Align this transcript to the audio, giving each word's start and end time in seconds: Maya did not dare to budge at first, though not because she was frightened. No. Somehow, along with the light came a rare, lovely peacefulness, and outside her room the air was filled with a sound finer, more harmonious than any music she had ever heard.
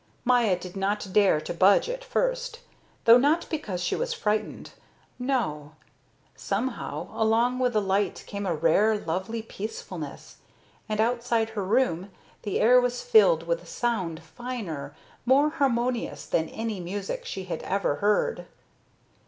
Maya 0.25 0.57
did 0.57 0.75
not 0.75 1.09
dare 1.13 1.39
to 1.41 1.53
budge 1.53 1.87
at 1.87 2.03
first, 2.03 2.57
though 3.05 3.19
not 3.19 3.47
because 3.51 3.83
she 3.83 3.95
was 3.95 4.15
frightened. 4.15 4.71
No. 5.19 5.73
Somehow, 6.35 7.09
along 7.13 7.59
with 7.59 7.73
the 7.73 7.81
light 7.81 8.23
came 8.25 8.47
a 8.47 8.55
rare, 8.55 8.97
lovely 8.97 9.43
peacefulness, 9.43 10.37
and 10.89 10.99
outside 10.99 11.49
her 11.51 11.63
room 11.63 12.09
the 12.41 12.59
air 12.59 12.81
was 12.81 13.03
filled 13.03 13.45
with 13.45 13.61
a 13.61 13.67
sound 13.67 14.23
finer, 14.23 14.95
more 15.23 15.51
harmonious 15.51 16.25
than 16.25 16.49
any 16.49 16.79
music 16.79 17.23
she 17.23 17.43
had 17.43 17.61
ever 17.61 17.97
heard. 17.97 18.47